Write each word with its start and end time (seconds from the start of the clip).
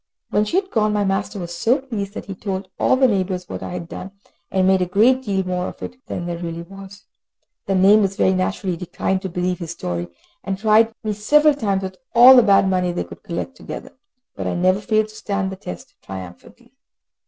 When 0.31 0.45
she 0.45 0.55
had 0.59 0.71
gone, 0.71 0.93
my 0.93 1.05
master 1.05 1.37
was 1.37 1.53
so 1.55 1.77
pleased 1.77 2.15
that 2.15 2.25
he 2.25 2.33
told 2.33 2.67
all 2.79 2.95
the 2.95 3.07
neighbours 3.07 3.47
what 3.47 3.61
I 3.61 3.73
had 3.73 3.87
done, 3.87 4.09
and 4.49 4.65
made 4.65 4.81
a 4.81 4.87
great 4.87 5.21
deal 5.21 5.45
more 5.45 5.67
of 5.67 5.83
it 5.83 6.03
than 6.07 6.25
there 6.25 6.39
really 6.39 6.63
was. 6.63 7.05
The 7.67 7.75
neighbours, 7.75 8.15
very 8.15 8.33
naturally, 8.33 8.75
declined 8.75 9.21
to 9.21 9.29
believe 9.29 9.59
his 9.59 9.69
story, 9.69 10.07
and 10.43 10.57
tried 10.57 10.91
me 11.03 11.13
several 11.13 11.53
times 11.53 11.83
with 11.83 11.97
all 12.15 12.35
the 12.35 12.41
bad 12.41 12.67
money 12.67 12.91
they 12.91 13.03
could 13.03 13.21
collect 13.21 13.53
together, 13.55 13.91
but 14.35 14.47
I 14.47 14.55
never 14.55 14.81
failed 14.81 15.09
to 15.09 15.15
stand 15.15 15.51
the 15.51 15.55
test 15.55 15.93
triumphantly. 16.01 16.73